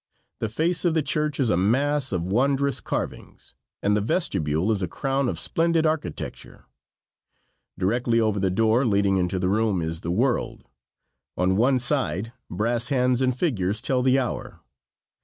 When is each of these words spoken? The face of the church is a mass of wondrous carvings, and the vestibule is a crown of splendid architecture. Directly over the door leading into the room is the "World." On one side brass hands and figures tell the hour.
The 0.39 0.49
face 0.49 0.83
of 0.83 0.95
the 0.95 1.03
church 1.03 1.39
is 1.39 1.51
a 1.51 1.57
mass 1.57 2.11
of 2.11 2.23
wondrous 2.25 2.79
carvings, 2.81 3.53
and 3.83 3.95
the 3.95 4.01
vestibule 4.01 4.71
is 4.71 4.81
a 4.81 4.87
crown 4.87 5.29
of 5.29 5.37
splendid 5.37 5.85
architecture. 5.85 6.65
Directly 7.77 8.19
over 8.19 8.39
the 8.39 8.49
door 8.49 8.83
leading 8.83 9.17
into 9.17 9.37
the 9.37 9.47
room 9.47 9.79
is 9.79 10.01
the 10.01 10.09
"World." 10.09 10.67
On 11.37 11.55
one 11.55 11.77
side 11.77 12.33
brass 12.49 12.89
hands 12.89 13.21
and 13.21 13.37
figures 13.37 13.79
tell 13.79 14.01
the 14.01 14.17
hour. 14.17 14.61